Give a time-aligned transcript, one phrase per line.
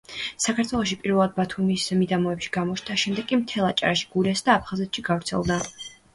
[0.43, 5.63] საქართველოში პირველად ბათუმის მიდამოებში გამოჩნდა, შემდეგ კი მთელ აჭარაში, გურიასა და აფხაზეთში გავრცელდა.